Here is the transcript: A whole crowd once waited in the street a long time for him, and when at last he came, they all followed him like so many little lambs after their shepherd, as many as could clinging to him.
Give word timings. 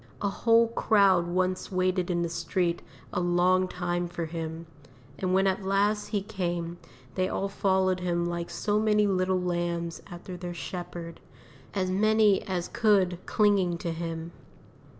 A 0.23 0.29
whole 0.29 0.69
crowd 0.69 1.27
once 1.27 1.71
waited 1.71 2.09
in 2.09 2.23
the 2.23 2.27
street 2.27 2.81
a 3.13 3.19
long 3.19 3.67
time 3.67 4.07
for 4.07 4.25
him, 4.25 4.65
and 5.19 5.31
when 5.31 5.45
at 5.45 5.63
last 5.63 6.07
he 6.07 6.23
came, 6.23 6.79
they 7.13 7.29
all 7.29 7.47
followed 7.47 7.99
him 7.99 8.25
like 8.25 8.49
so 8.49 8.79
many 8.79 9.05
little 9.05 9.39
lambs 9.39 10.01
after 10.09 10.35
their 10.35 10.55
shepherd, 10.55 11.19
as 11.75 11.91
many 11.91 12.41
as 12.47 12.67
could 12.67 13.19
clinging 13.27 13.77
to 13.77 13.91
him. 13.91 14.31